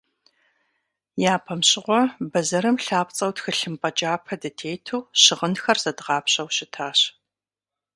[1.33, 2.01] Япэм щыгъуэ
[2.31, 6.99] бэзэрым лъапцӏэу тхылъымпӏэ кӏапэ дытету щыгъынхэр зэдгъапщэу щытащ.